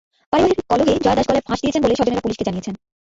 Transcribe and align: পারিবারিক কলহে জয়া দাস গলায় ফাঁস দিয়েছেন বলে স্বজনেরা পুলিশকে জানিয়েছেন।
পারিবারিক 0.33 0.59
কলহে 0.69 0.93
জয়া 1.03 1.15
দাস 1.17 1.25
গলায় 1.27 1.45
ফাঁস 1.47 1.59
দিয়েছেন 1.61 1.81
বলে 1.83 1.97
স্বজনেরা 1.97 2.23
পুলিশকে 2.23 2.47
জানিয়েছেন। 2.47 2.75